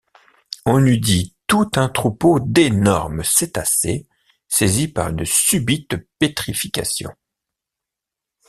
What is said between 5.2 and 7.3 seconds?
subite pétrification.